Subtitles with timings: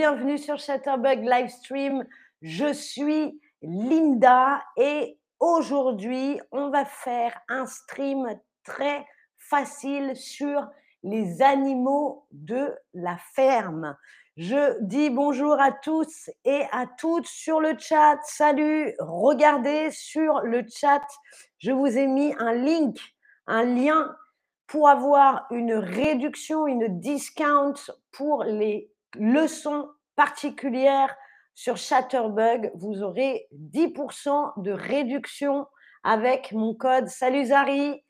[0.00, 2.06] bienvenue sur Chatterbug Livestream.
[2.40, 8.26] Je suis Linda et aujourd'hui, on va faire un stream
[8.64, 9.04] très
[9.36, 10.66] facile sur
[11.02, 13.94] les animaux de la ferme.
[14.38, 18.18] Je dis bonjour à tous et à toutes sur le chat.
[18.22, 21.06] Salut, regardez sur le chat,
[21.58, 22.98] je vous ai mis un link,
[23.46, 24.16] un lien
[24.66, 27.74] pour avoir une réduction, une discount
[28.12, 31.14] pour les leçons particulières
[31.54, 32.70] sur Chatterbug.
[32.74, 35.66] Vous aurez 10% de réduction
[36.02, 38.02] avec mon code Salut Zari.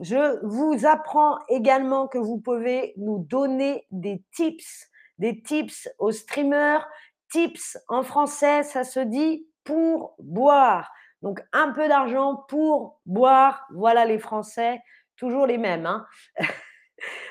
[0.00, 6.86] Je vous apprends également que vous pouvez nous donner des tips, des tips aux streamers.
[7.30, 10.90] Tips en français, ça se dit pour boire.
[11.20, 13.66] Donc un peu d'argent pour boire.
[13.74, 14.80] Voilà les Français
[15.18, 15.84] toujours les mêmes.
[15.84, 16.06] Hein.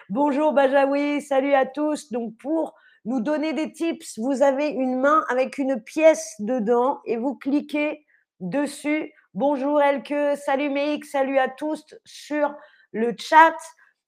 [0.09, 2.11] Bonjour Bajaoui, salut à tous.
[2.11, 2.75] Donc pour
[3.07, 8.05] nous donner des tips, vous avez une main avec une pièce dedans et vous cliquez
[8.41, 9.13] dessus.
[9.33, 12.53] Bonjour Elke, salut Meik, salut à tous sur
[12.91, 13.55] le chat.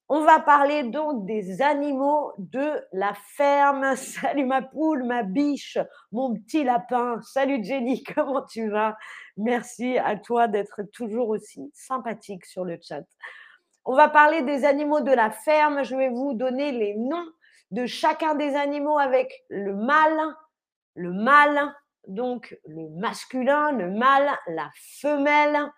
[0.09, 3.95] On va parler donc des animaux de la ferme.
[3.95, 5.77] Salut ma poule, ma biche,
[6.11, 7.21] mon petit lapin.
[7.21, 8.97] Salut Jenny, comment tu vas?
[9.37, 13.03] Merci à toi d'être toujours aussi sympathique sur le chat.
[13.85, 15.85] On va parler des animaux de la ferme.
[15.85, 17.27] Je vais vous donner les noms
[17.71, 20.35] de chacun des animaux avec le mâle,
[20.95, 21.73] le mâle,
[22.07, 24.69] donc le masculin, le mâle, la
[25.01, 25.71] femelle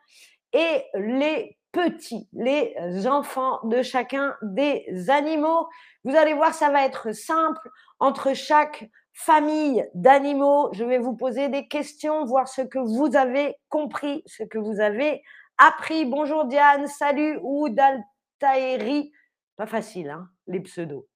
[0.53, 2.75] et les petits, les
[3.07, 5.67] enfants de chacun des animaux.
[6.03, 7.69] Vous allez voir, ça va être simple.
[7.99, 13.55] Entre chaque famille d'animaux, je vais vous poser des questions, voir ce que vous avez
[13.69, 15.21] compris, ce que vous avez
[15.57, 16.05] appris.
[16.05, 19.11] Bonjour Diane, salut Oudaltaeri.
[19.55, 21.10] Pas facile, hein, les pseudos.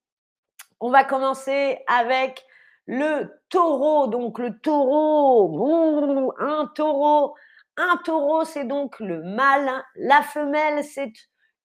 [0.85, 2.45] On va commencer avec
[2.85, 4.05] le taureau.
[4.05, 7.35] Donc le taureau, un taureau.
[7.75, 9.83] Un taureau, c'est donc le mâle.
[9.95, 11.13] La femelle, c'est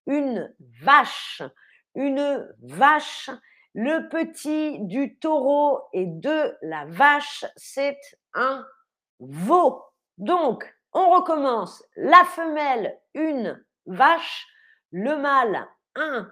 [0.06, 0.50] une
[0.82, 1.42] vache.
[1.94, 3.28] Une vache.
[3.75, 8.00] Le petit du taureau et de la vache, c'est
[8.32, 8.66] un
[9.19, 9.84] veau.
[10.16, 10.64] Donc,
[10.94, 11.84] on recommence.
[11.94, 14.47] La femelle, une vache.
[14.92, 16.26] Le mâle, un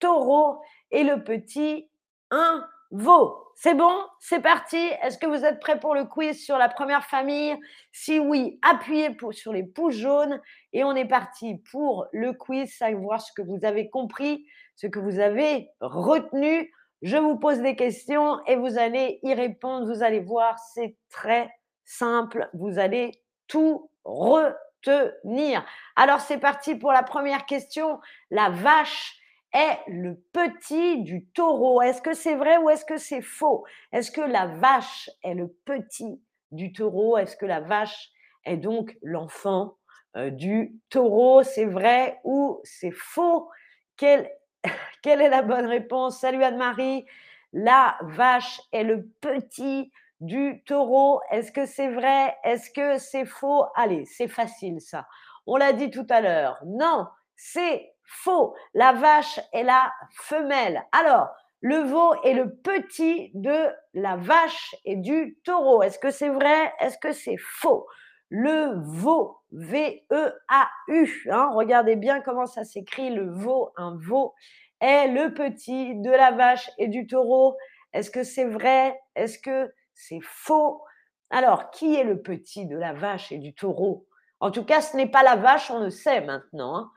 [0.00, 0.60] taureau.
[0.90, 1.88] Et le petit,
[2.32, 3.38] un veau.
[3.54, 7.04] C'est bon C'est parti Est-ce que vous êtes prêts pour le quiz sur la première
[7.04, 7.54] famille?
[7.92, 10.40] Si oui, appuyez sur les pouces jaunes
[10.72, 14.98] et on est parti pour le quiz, savoir ce que vous avez compris, ce que
[14.98, 16.72] vous avez retenu.
[17.02, 19.92] Je vous pose des questions et vous allez y répondre.
[19.92, 21.50] Vous allez voir, c'est très
[21.84, 22.48] simple.
[22.54, 23.12] Vous allez
[23.48, 25.64] tout retenir.
[25.96, 28.00] Alors c'est parti pour la première question.
[28.30, 29.21] La vache
[29.52, 31.82] est le petit du taureau.
[31.82, 33.64] Est-ce que c'est vrai ou est-ce que c'est faux?
[33.92, 36.20] Est-ce que la vache est le petit
[36.50, 37.18] du taureau?
[37.18, 38.10] Est-ce que la vache
[38.44, 39.76] est donc l'enfant
[40.16, 41.42] euh, du taureau?
[41.42, 43.50] C'est vrai ou c'est faux?
[43.96, 44.30] Quelle,
[45.02, 46.18] quelle est la bonne réponse?
[46.20, 47.04] Salut Anne-Marie.
[47.52, 51.20] La vache est le petit du taureau.
[51.30, 52.34] Est-ce que c'est vrai?
[52.44, 53.64] Est-ce que c'est faux?
[53.74, 55.06] Allez, c'est facile ça.
[55.46, 56.58] On l'a dit tout à l'heure.
[56.64, 58.54] Non, c'est faux.
[58.74, 60.84] La vache est la femelle.
[60.92, 61.28] Alors,
[61.60, 65.82] le veau est le petit de la vache et du taureau.
[65.82, 66.72] Est-ce que c'est vrai?
[66.80, 67.86] Est-ce que c'est faux?
[68.30, 74.34] Le veau, V-E-A-U, hein, regardez bien comment ça s'écrit, le veau, un veau,
[74.80, 77.56] est le petit de la vache et du taureau.
[77.92, 78.98] Est-ce que c'est vrai?
[79.14, 80.82] Est-ce que c'est faux?
[81.30, 84.06] Alors, qui est le petit de la vache et du taureau?
[84.40, 86.76] En tout cas, ce n'est pas la vache, on le sait maintenant.
[86.76, 86.90] Hein.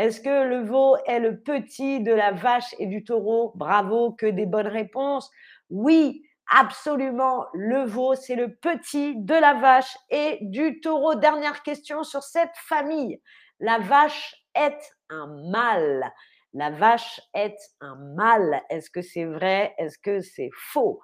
[0.00, 3.52] Est-ce que le veau est le petit de la vache et du taureau?
[3.54, 5.30] Bravo, que des bonnes réponses.
[5.68, 11.16] Oui, absolument, le veau, c'est le petit de la vache et du taureau.
[11.16, 13.20] Dernière question sur cette famille.
[13.58, 14.80] La vache est
[15.10, 16.10] un mâle.
[16.54, 18.62] La vache est un mâle.
[18.70, 19.74] Est-ce que c'est vrai?
[19.76, 21.02] Est-ce que c'est faux?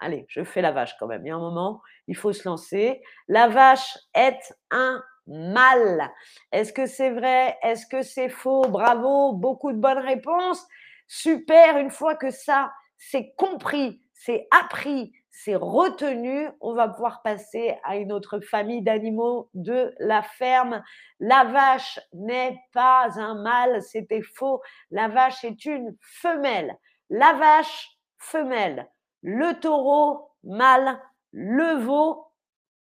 [0.00, 1.24] Allez, je fais la vache quand même.
[1.24, 3.00] Il y a un moment, il faut se lancer.
[3.26, 6.10] La vache est un mâle.
[6.52, 7.58] Est-ce que c'est vrai?
[7.62, 8.62] Est-ce que c'est faux?
[8.62, 10.66] Bravo, beaucoup de bonnes réponses.
[11.08, 17.78] Super, une fois que ça, c'est compris, c'est appris, c'est retenu, on va pouvoir passer
[17.84, 20.82] à une autre famille d'animaux de la ferme.
[21.20, 24.62] La vache n'est pas un mâle, c'était faux.
[24.90, 26.76] La vache est une femelle.
[27.10, 28.90] La vache femelle,
[29.22, 30.98] le taureau, mâle,
[31.32, 32.26] le veau,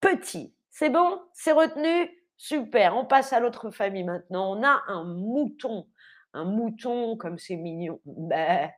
[0.00, 0.54] petit.
[0.70, 1.20] C'est bon?
[1.32, 2.13] C'est retenu?
[2.36, 4.56] Super, on passe à l'autre famille maintenant.
[4.56, 5.86] On a un mouton.
[6.32, 8.00] Un mouton, comme c'est mignon.
[8.04, 8.70] Ben,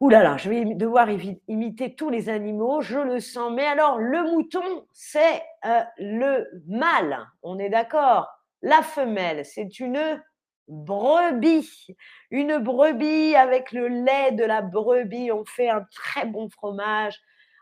[0.00, 1.08] Ouh là là, je vais devoir
[1.48, 3.50] imiter tous les animaux, je le sens.
[3.50, 8.28] Mais alors, le mouton, c'est euh, le mâle, on est d'accord?
[8.60, 10.22] La femelle, c'est une
[10.68, 11.86] brebis.
[12.30, 17.18] Une brebis avec le lait de la brebis, on fait un très bon fromage.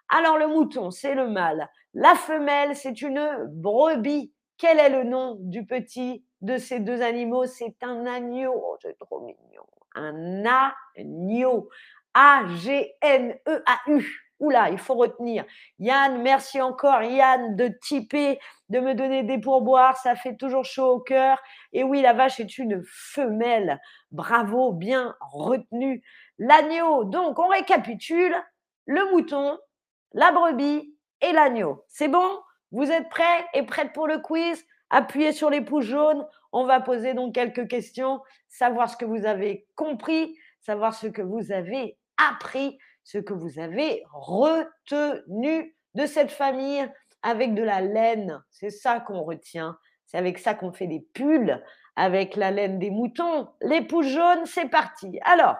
[0.08, 1.68] Alors, le mouton, c'est le mâle.
[1.92, 4.33] La femelle, c'est une brebis.
[4.56, 7.46] Quel est le nom du petit de ces deux animaux?
[7.46, 8.52] C'est un agneau.
[8.54, 9.66] Oh, c'est trop mignon.
[9.94, 10.44] Un
[10.96, 11.68] agneau.
[12.14, 14.20] A-G-N-E-A-U.
[14.40, 15.44] Oula, il faut retenir.
[15.78, 19.96] Yann, merci encore, Yann, de typer, de me donner des pourboires.
[19.96, 21.40] Ça fait toujours chaud au cœur.
[21.72, 23.80] Et oui, la vache est une femelle.
[24.10, 26.02] Bravo, bien retenu.
[26.38, 27.04] L'agneau.
[27.04, 28.34] Donc, on récapitule.
[28.86, 29.58] Le mouton,
[30.12, 31.84] la brebis et l'agneau.
[31.88, 32.40] C'est bon?
[32.74, 34.66] Vous êtes prêts et prêtes pour le quiz?
[34.90, 36.26] Appuyez sur les pouces jaunes.
[36.50, 41.22] On va poser donc quelques questions, savoir ce que vous avez compris, savoir ce que
[41.22, 46.84] vous avez appris, ce que vous avez retenu de cette famille
[47.22, 48.42] avec de la laine.
[48.50, 49.78] C'est ça qu'on retient.
[50.06, 51.62] C'est avec ça qu'on fait des pulls,
[51.94, 53.46] avec la laine des moutons.
[53.60, 55.20] Les pouces jaunes, c'est parti.
[55.22, 55.58] Alors,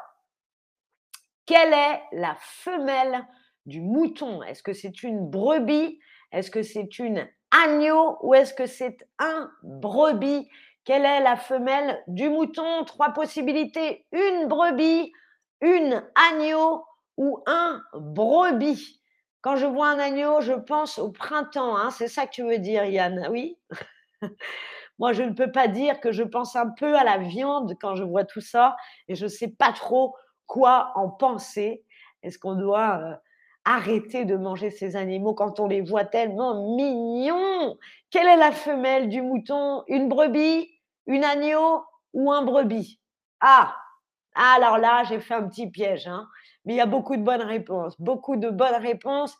[1.46, 3.24] quelle est la femelle
[3.66, 5.98] du mouton Est-ce que c'est une brebis?
[6.32, 8.18] Est-ce que c'est une agneau?
[8.22, 10.48] Ou est-ce que c'est un brebis?
[10.84, 12.84] Quelle est la femelle du mouton?
[12.84, 14.06] Trois possibilités.
[14.12, 15.12] Une brebis,
[15.60, 16.84] une agneau
[17.16, 19.00] ou un brebis.
[19.40, 21.76] Quand je vois un agneau, je pense au printemps.
[21.76, 21.90] Hein.
[21.90, 23.58] C'est ça que tu veux dire, Yann Oui?
[24.98, 27.96] Moi, je ne peux pas dire que je pense un peu à la viande quand
[27.96, 28.76] je vois tout ça
[29.08, 30.14] et je ne sais pas trop
[30.46, 31.84] quoi en penser.
[32.22, 33.20] Est-ce qu'on doit
[33.64, 37.76] arrêter de manger ces animaux quand on les voit tellement mignons
[38.10, 39.82] Quelle est la femelle du mouton?
[39.88, 40.70] Une brebis?
[41.06, 41.82] Une agneau?
[42.12, 43.00] Ou un brebis?
[43.40, 43.76] Ah
[44.34, 46.26] alors là, j'ai fait un petit piège, hein.
[46.64, 47.94] mais il y a beaucoup de bonnes réponses.
[48.00, 49.36] Beaucoup de bonnes réponses.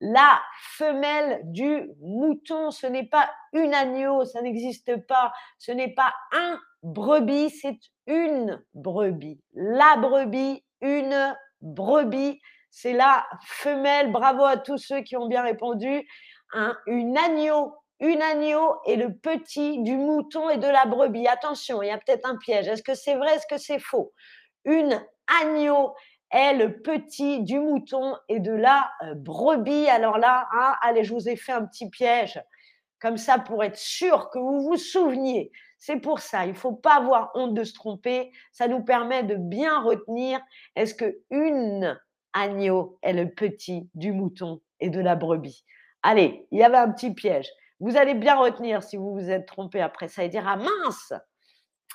[0.00, 0.42] La
[0.76, 5.32] femelle du mouton, ce n'est pas une agneau, ça n'existe pas.
[5.58, 9.40] Ce n'est pas un brebis, c'est une brebis.
[9.54, 12.38] La brebis, une brebis,
[12.74, 14.10] c'est la femelle.
[14.10, 16.08] Bravo à tous ceux qui ont bien répondu.
[16.86, 21.28] une agneau, une agneau et le petit du mouton et de la brebis.
[21.28, 22.66] Attention, il y a peut-être un piège.
[22.66, 24.12] Est-ce que c'est vrai, est-ce que c'est faux?
[24.64, 25.00] Une
[25.40, 25.94] agneau
[26.32, 29.88] est le petit du mouton et de la euh, brebis.
[29.88, 32.42] Alors là, hein, allez, je vous ai fait un petit piège
[32.98, 35.52] comme ça pour être sûr que vous vous souveniez.
[35.78, 38.32] C'est pour ça, il ne faut pas avoir honte de se tromper.
[38.50, 40.40] Ça nous permet de bien retenir.
[40.74, 41.96] Est-ce que une
[42.34, 45.64] agneau est le petit du mouton et de la brebis
[46.02, 47.48] Allez, il y avait un petit piège.
[47.80, 51.14] Vous allez bien retenir si vous vous êtes trompé après ça et dire Ah mince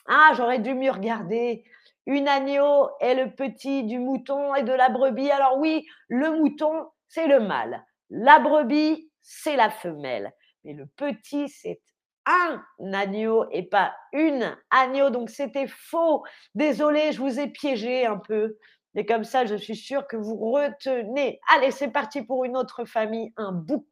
[0.08, 1.64] Ah, j'aurais dû mieux regarder.
[2.08, 5.30] Une agneau est le petit du mouton et de la brebis.
[5.30, 7.86] Alors oui, le mouton, c'est le mâle.
[8.10, 10.34] La brebis, c'est la femelle.
[10.64, 11.80] Mais le petit, c'est
[12.26, 12.64] un
[12.94, 15.12] agneau et pas une agneau.
[15.12, 16.24] Donc c'était faux.
[16.56, 18.58] Désolé, je vous ai piégé un peu.
[18.96, 21.40] Mais comme ça, je suis sûre que vous retenez.
[21.54, 23.88] Allez, c'est parti pour une autre famille, un bouc.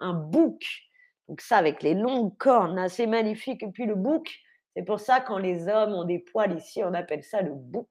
[0.00, 0.64] Un bouc.
[1.28, 3.62] Donc ça, avec les longues cornes, assez c'est magnifique.
[3.62, 4.30] Et puis le bouc,
[4.74, 7.88] c'est pour ça quand les hommes ont des poils ici, on appelle ça le bouc,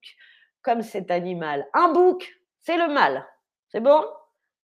[0.61, 1.67] comme cet animal.
[1.73, 3.25] Un bouc, c'est le mâle.
[3.69, 4.03] C'est bon?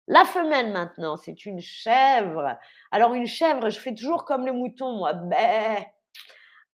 [0.08, 2.58] La femelle maintenant, c'est une chèvre.
[2.90, 5.12] Alors une chèvre, je fais toujours comme le mouton, moi.
[5.12, 5.84] Ben.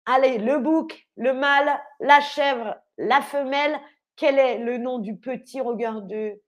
[0.05, 3.77] Allez, le bouc, le mâle, la chèvre, la femelle.
[4.15, 6.41] Quel est le nom du petit Regardez.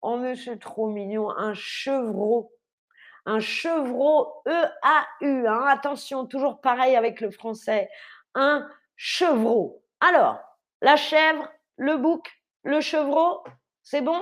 [0.00, 1.30] Oh, c'est trop mignon.
[1.30, 2.52] Un chevreau
[3.26, 5.46] un chevreau E-A-U.
[5.46, 5.64] Hein.
[5.68, 7.88] Attention, toujours pareil avec le français.
[8.34, 9.82] Un chevreau.
[10.00, 10.40] Alors,
[10.80, 12.30] la chèvre, le bouc,
[12.64, 13.44] le chevreau,
[13.82, 14.20] c'est bon?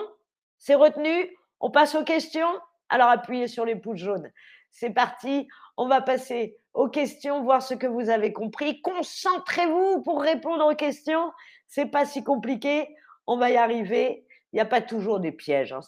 [0.59, 1.37] C'est retenu?
[1.61, 2.61] On passe aux questions?
[2.91, 4.31] Alors appuyez sur les pouces jaunes.
[4.71, 5.49] C'est parti.
[5.77, 8.83] On va passer aux questions, voir ce que vous avez compris.
[8.83, 11.33] Concentrez-vous pour répondre aux questions.
[11.67, 12.95] C'est pas si compliqué.
[13.27, 14.27] On va y arriver.
[14.53, 15.73] Il n'y a pas toujours des pièges.
[15.73, 15.81] Hein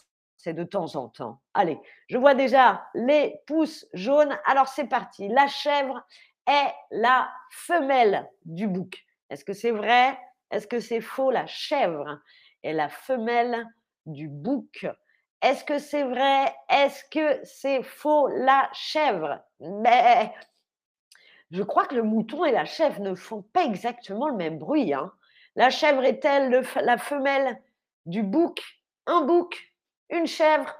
[0.43, 1.39] c'est de temps en temps.
[1.53, 1.79] Allez,
[2.09, 4.37] je vois déjà les pouces jaunes.
[4.45, 5.29] Alors c'est parti.
[5.29, 6.05] La chèvre
[6.45, 9.05] est la femelle du bouc.
[9.29, 10.19] Est-ce que c'est vrai?
[10.51, 11.31] Est-ce que c'est faux?
[11.31, 12.19] La chèvre
[12.61, 13.65] est la femelle
[14.05, 14.85] du bouc.
[15.43, 16.55] Est-ce que c'est vrai?
[16.69, 18.29] Est-ce que c'est faux?
[18.29, 20.33] La chèvre Mais
[21.51, 24.93] je crois que le mouton et la chèvre ne font pas exactement le même bruit.
[24.93, 25.11] Hein.
[25.57, 27.61] La chèvre est-elle la femelle
[28.05, 28.63] du bouc?
[29.05, 29.73] Un bouc?
[30.09, 30.73] Une chèvre?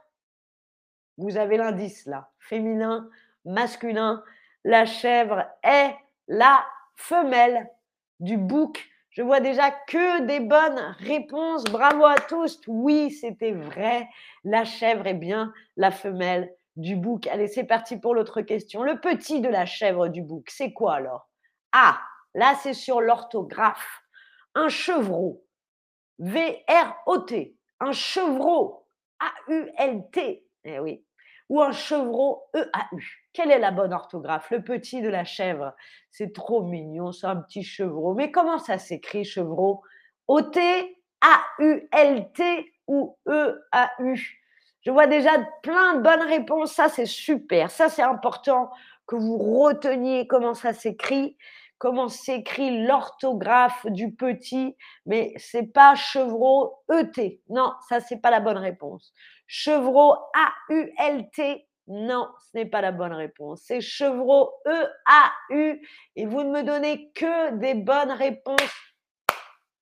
[1.17, 3.10] Vous avez l'indice là, féminin,
[3.43, 4.24] masculin.
[4.63, 5.93] La chèvre est
[6.29, 6.65] la
[6.96, 7.70] femelle
[8.22, 8.89] du bouc.
[9.13, 11.63] Je vois déjà que des bonnes réponses.
[11.65, 12.60] Bravo à tous.
[12.65, 14.10] Oui, c'était vrai.
[14.43, 17.27] La chèvre est bien la femelle du bouc.
[17.27, 18.82] Allez, c'est parti pour l'autre question.
[18.82, 21.29] Le petit de la chèvre du bouc, c'est quoi alors?
[21.72, 22.01] Ah,
[22.34, 24.01] là, c'est sur l'orthographe.
[24.55, 25.46] Un chevreau.
[26.17, 27.55] V-R-O-T.
[27.82, 28.88] Un chevreau.
[29.20, 30.43] A-U-L-T.
[30.63, 31.05] Eh oui.
[31.50, 33.23] Ou un chevreau E-A-U.
[33.34, 34.52] Quelle est la bonne orthographe?
[34.52, 35.74] Le petit de la chèvre.
[36.12, 38.13] C'est trop mignon, c'est un petit chevreau.
[38.13, 39.82] Mais comment ça s'écrit, chevreau?
[40.28, 40.60] O-T,
[41.22, 44.40] A-U-L-T ou E-A-U
[44.82, 45.32] Je vois déjà
[45.63, 46.74] plein de bonnes réponses.
[46.74, 47.72] Ça, c'est super.
[47.72, 48.70] Ça, c'est important
[49.08, 51.36] que vous reteniez comment ça s'écrit
[51.84, 57.42] comment s'écrit l'orthographe du petit, mais c'est pas chevreau ET.
[57.50, 59.13] Non, ça c'est pas la bonne réponse.
[59.48, 63.62] Chevreau A-U-L-T, non, ce n'est pas la bonne réponse.
[63.66, 65.88] C'est chevreau E-A-U.
[66.16, 68.58] Et vous ne me donnez que des bonnes réponses.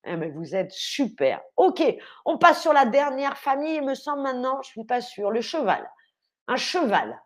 [0.04, 1.42] Eh mais vous êtes super.
[1.58, 1.84] Ok,
[2.26, 5.30] on passe sur la dernière famille, il me semble maintenant, je ne suis pas sûre.
[5.30, 5.88] Le cheval.
[6.48, 7.22] Un cheval.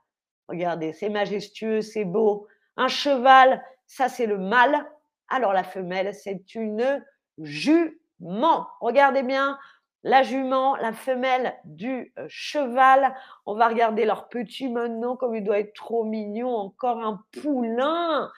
[0.50, 2.48] Regardez, c'est majestueux, c'est beau.
[2.76, 4.86] Un cheval, ça c'est le mâle.
[5.30, 7.04] Alors la femelle, c'est une
[7.40, 8.68] jument.
[8.82, 9.58] Regardez bien,
[10.06, 13.16] la jument, la femelle du euh, cheval.
[13.48, 16.56] On va regarder leur petit maintenant, comme il doit être trop mignon.
[16.56, 18.32] Encore un poulain,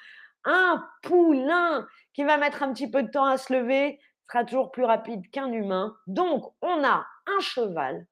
[0.46, 4.00] un poulain qui va mettre un petit peu de temps à se lever,
[4.32, 5.96] sera toujours plus rapide qu'un humain.
[6.08, 8.08] Donc, on a un cheval,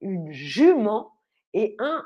[0.00, 1.12] une jument
[1.52, 2.04] et un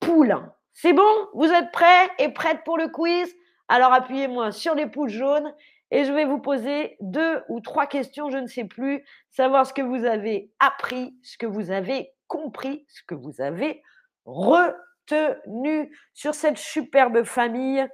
[0.00, 0.52] poulain.
[0.74, 1.28] C'est bon?
[1.32, 3.34] Vous êtes prêts et prêtes pour le quiz?
[3.68, 5.54] Alors appuyez-moi sur les pouces jaunes
[5.92, 9.74] et je vais vous poser deux ou trois questions, je ne sais plus, savoir ce
[9.74, 13.82] que vous avez appris, ce que vous avez compris, ce que vous avez
[14.24, 17.86] retenu sur cette superbe famille,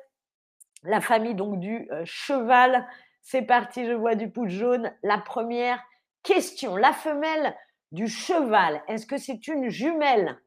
[0.85, 2.87] la famille donc du euh, cheval.
[3.21, 4.93] C'est parti, je vois du pouce jaune.
[5.03, 5.83] La première
[6.23, 7.57] question, la femelle
[7.91, 10.39] du cheval, est-ce que c'est une jumelle?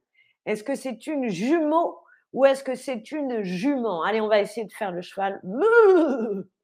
[0.45, 1.99] Est-ce que c'est une jumeau
[2.31, 4.03] ou est-ce que c'est une jument?
[4.03, 5.41] Allez, on va essayer de faire le cheval.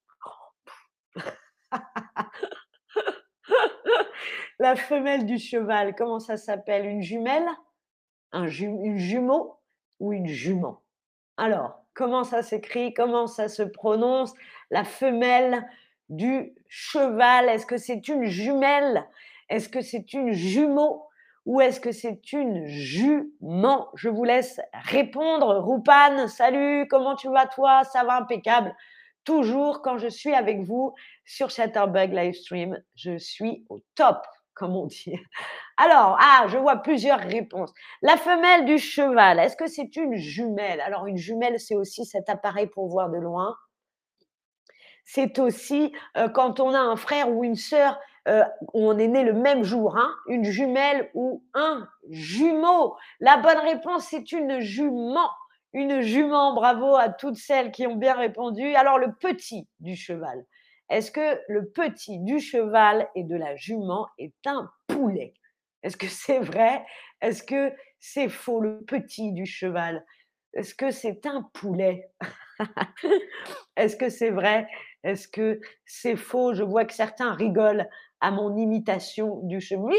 [4.59, 6.85] La femelle du cheval, comment ça s'appelle?
[6.85, 7.47] Une jumelle?
[8.31, 9.59] Un Une jumeau
[9.99, 10.81] ou une jument?
[11.37, 12.93] Alors, comment ça s'écrit?
[12.93, 14.33] Comment ça se prononce?
[14.71, 15.67] La femelle
[16.09, 19.05] du cheval, est-ce que c'est une jumelle?
[19.49, 21.07] Est-ce que c'est une jumeau
[21.45, 23.89] ou est-ce que c'est une jument?
[23.95, 25.59] Je vous laisse répondre.
[25.59, 27.83] Roupan, salut, comment tu vas toi?
[27.85, 28.75] Ça va impeccable
[29.27, 34.19] toujours quand je suis avec vous sur Chatterbug Livestream, je suis au top,
[34.53, 35.19] comme on dit.
[35.77, 37.73] Alors, ah, je vois plusieurs réponses.
[38.01, 40.79] La femelle du cheval, est-ce que c'est une jumelle?
[40.79, 43.53] Alors, une jumelle, c'est aussi cet appareil pour voir de loin.
[45.03, 49.23] C'est aussi euh, quand on a un frère ou une sœur, euh, on est né
[49.25, 52.95] le même jour, hein, une jumelle ou un jumeau.
[53.19, 55.29] La bonne réponse, c'est une jument
[55.73, 56.53] une jument.
[56.53, 58.75] Bravo à toutes celles qui ont bien répondu.
[58.75, 60.45] Alors, le petit du cheval.
[60.89, 65.33] Est-ce que le petit du cheval et de la jument est un poulet?
[65.83, 66.85] Est-ce que c'est vrai?
[67.21, 70.05] Est-ce que c'est faux, le petit du cheval?
[70.53, 72.09] Est-ce que c'est un poulet?
[73.75, 74.67] Est-ce que c'est vrai?
[75.03, 76.53] Est-ce que c'est faux?
[76.53, 77.87] Je vois que certains rigolent
[78.21, 79.93] à mon imitation du cheval.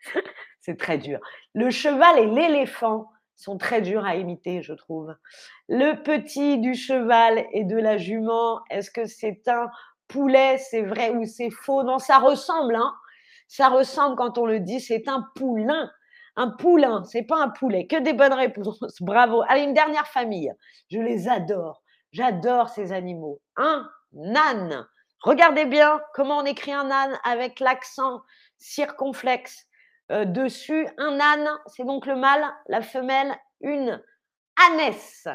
[0.60, 1.20] c'est très dur.
[1.54, 5.14] Le cheval et l'éléphant sont très durs à imiter, je trouve.
[5.68, 9.70] Le petit du cheval et de la jument, est-ce que c'est un
[10.08, 11.84] poulet, c'est vrai ou c'est faux?
[11.84, 12.92] Non, ça ressemble, hein
[13.46, 15.90] Ça ressemble quand on le dit, c'est un poulain.
[16.34, 17.86] Un poulain, c'est pas un poulet.
[17.86, 18.80] Que des bonnes réponses.
[19.00, 19.42] Bravo.
[19.48, 20.52] Allez, une dernière famille.
[20.90, 21.82] Je les adore.
[22.10, 23.40] J'adore ces animaux.
[23.56, 23.88] Un
[24.34, 24.86] âne.
[25.22, 28.22] Regardez bien comment on écrit un âne avec l'accent
[28.58, 29.66] circonflexe.
[30.10, 30.88] Euh, dessus.
[30.96, 34.02] Un âne, c'est donc le mâle, la femelle, une
[34.70, 35.28] ânesse.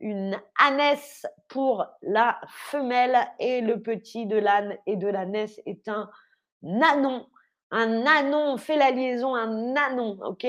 [0.00, 6.10] Une ânesse pour la femelle et le petit de l'âne et de l'ânesse est un
[6.62, 7.26] nanon.
[7.70, 10.44] Un nanon, on fait la liaison, un nanon, ok?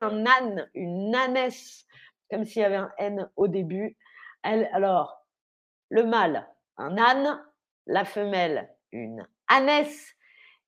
[0.00, 1.86] Un âne, une ânesse,
[2.30, 3.96] comme s'il y avait un N au début.
[4.42, 5.26] Alors,
[5.90, 6.48] le mâle,
[6.78, 7.44] un âne,
[7.86, 10.14] la femelle, une ânesse,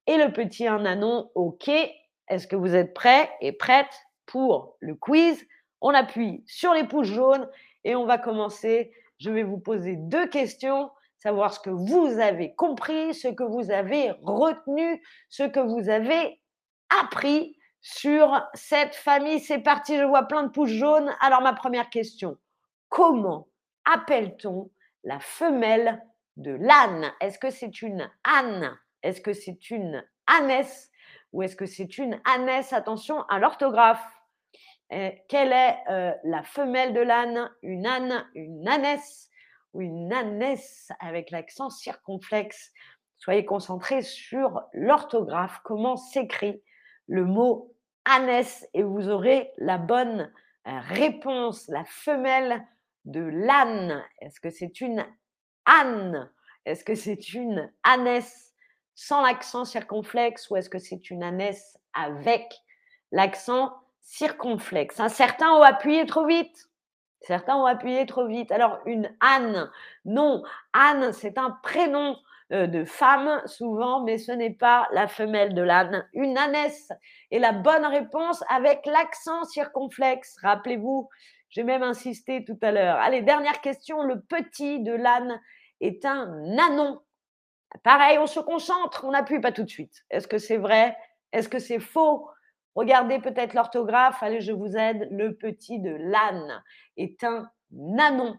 [0.06, 1.70] et le petit, un nanon, ok?
[2.32, 5.46] Est-ce que vous êtes prêts et prêtes pour le quiz?
[5.82, 7.46] On appuie sur les pouces jaunes
[7.84, 8.90] et on va commencer.
[9.18, 13.70] Je vais vous poser deux questions, savoir ce que vous avez compris, ce que vous
[13.70, 16.40] avez retenu, ce que vous avez
[17.02, 19.40] appris sur cette famille.
[19.40, 21.14] C'est parti, je vois plein de pouces jaunes.
[21.20, 22.38] Alors ma première question,
[22.88, 23.46] comment
[23.84, 24.70] appelle-t-on
[25.04, 26.02] la femelle
[26.38, 27.12] de l'âne?
[27.20, 28.74] Est-ce que c'est une âne?
[29.02, 30.91] Est-ce que c'est une ânesse?
[31.32, 32.72] Ou est-ce que c'est une ânesse?
[32.72, 34.04] Attention à l'orthographe.
[34.90, 37.50] Quelle est euh, la femelle de l'âne?
[37.62, 39.30] Une âne, une ânesse
[39.72, 42.72] ou une ânesse avec l'accent circonflexe?
[43.16, 46.62] Soyez concentrés sur l'orthographe, comment s'écrit
[47.06, 47.74] le mot
[48.04, 48.68] ânesse?
[48.74, 50.30] Et vous aurez la bonne
[50.68, 52.62] euh, réponse, la femelle
[53.06, 54.04] de l'âne.
[54.20, 55.06] Est-ce que c'est une
[55.64, 56.30] âne?
[56.66, 58.51] Est-ce que c'est une ânesse?
[58.94, 62.52] Sans l'accent circonflexe ou est-ce que c'est une ânesse avec
[63.10, 65.00] l'accent circonflexe?
[65.08, 66.68] Certains ont appuyé trop vite.
[67.20, 68.50] Certains ont appuyé trop vite.
[68.50, 69.70] Alors, une âne,
[70.04, 72.16] non, Anne, c'est un prénom
[72.52, 76.06] euh, de femme souvent, mais ce n'est pas la femelle de l'âne.
[76.12, 76.90] Une ânesse
[77.30, 80.36] est la bonne réponse avec l'accent circonflexe.
[80.42, 81.08] Rappelez-vous,
[81.48, 82.96] j'ai même insisté tout à l'heure.
[82.96, 84.02] Allez, dernière question.
[84.02, 85.40] Le petit de l'âne
[85.80, 87.00] est un nanon.
[87.82, 90.04] Pareil, on se concentre, on n'appuie pas tout de suite.
[90.10, 90.96] Est-ce que c'est vrai?
[91.32, 92.28] Est-ce que c'est faux?
[92.74, 94.22] Regardez peut-être l'orthographe.
[94.22, 95.08] Allez, je vous aide.
[95.10, 96.62] Le petit de l'âne
[96.96, 98.36] est un nanon.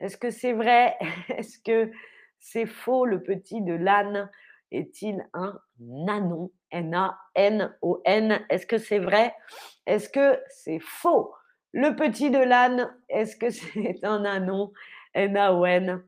[0.00, 0.96] Est-ce que c'est vrai?
[1.28, 1.90] Est-ce que
[2.38, 4.30] c'est faux, le petit de l'âne
[4.72, 6.50] est-il un nanon?
[6.72, 8.44] N-A-N-O-N.
[8.50, 9.34] Est-ce que c'est vrai?
[9.86, 11.32] Est-ce que c'est faux?
[11.72, 14.72] Le petit de l'âne, est-ce que c'est un nanon?
[15.14, 16.02] N-A-O-N.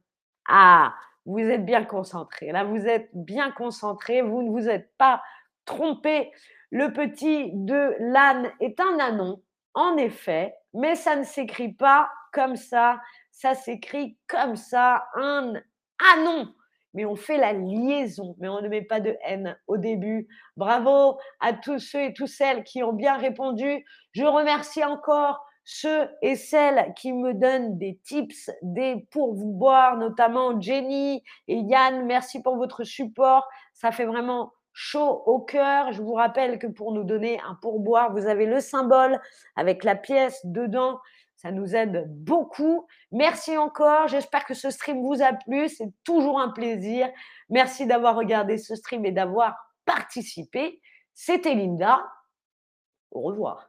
[0.49, 0.95] Ah,
[1.29, 2.53] vous êtes bien concentré.
[2.53, 4.23] Là, vous êtes bien concentré.
[4.23, 5.23] Vous ne vous êtes pas
[5.67, 6.33] trompé.
[6.71, 9.43] Le petit de l'âne est un nanon,
[9.75, 12.99] en effet, mais ça ne s'écrit pas comme ça.
[13.31, 15.53] Ça s'écrit comme ça, un
[16.01, 16.53] ah non
[16.95, 20.27] mais on fait la liaison, mais on ne met pas de haine au début.
[20.57, 23.85] Bravo à tous ceux et toutes celles qui ont bien répondu.
[24.13, 31.23] Je remercie encore ceux et celles qui me donnent des tips, des pourboires, notamment Jenny
[31.47, 32.07] et Yann.
[32.07, 33.47] Merci pour votre support.
[33.75, 35.93] Ça fait vraiment chaud au cœur.
[35.93, 39.21] Je vous rappelle que pour nous donner un pourboire, vous avez le symbole
[39.57, 41.01] avec la pièce dedans.
[41.37, 42.87] Ça nous aide beaucoup.
[43.13, 44.09] Merci encore.
[44.09, 45.69] J'espère que ce stream vous a plu.
[45.69, 47.11] C'est toujours un plaisir.
[47.51, 50.81] Merci d'avoir regardé ce stream et d'avoir participé.
[51.13, 52.11] C'était Linda.
[53.11, 53.69] Au revoir.